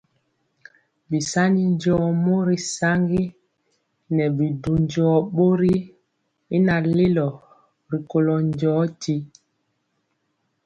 Bisani 1.09 1.61
njɔɔ 1.73 2.07
mori 2.25 2.55
saŋgi 2.75 3.23
nɛ 4.15 4.25
bi 4.35 4.45
du 4.61 4.73
njɔɔ 4.83 5.15
bori 5.35 5.75
y 6.55 6.57
naŋ 6.65 6.83
lelo 6.97 7.27
rikolo 7.91 8.33
njɔɔtyi. 8.49 9.15